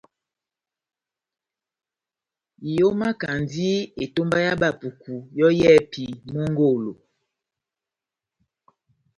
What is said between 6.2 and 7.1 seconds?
mongolo.